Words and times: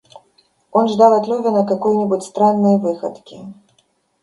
Он 0.71 0.87
ждал 0.87 1.13
от 1.13 1.27
Левина 1.27 1.63
какой-нибудь 1.63 2.23
странной 2.23 2.79
выходки. 2.79 3.47